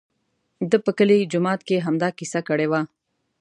[0.69, 2.81] ده په کلي جومات کې همدا کیسه کړې وه.